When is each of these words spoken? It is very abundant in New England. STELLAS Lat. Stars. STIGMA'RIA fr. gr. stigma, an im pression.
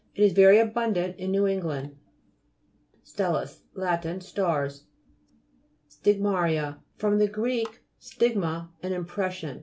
It 0.15 0.23
is 0.23 0.33
very 0.33 0.57
abundant 0.57 1.17
in 1.17 1.29
New 1.29 1.45
England. 1.45 1.95
STELLAS 3.03 3.61
Lat. 3.75 4.23
Stars. 4.23 4.85
STIGMA'RIA 5.89 6.79
fr. 6.95 7.23
gr. 7.27 7.49
stigma, 7.99 8.71
an 8.81 8.93
im 8.93 9.05
pression. 9.05 9.59